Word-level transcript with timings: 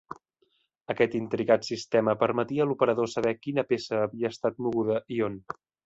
Aquest 0.93 1.17
intricat 1.19 1.67
sistema 1.67 2.17
permetia 2.23 2.67
l'operador 2.71 3.13
saber 3.15 3.37
quina 3.45 3.69
peça 3.75 4.01
havia 4.07 4.37
estat 4.39 4.63
moguda 4.69 4.99
i 5.19 5.27
on. 5.31 5.39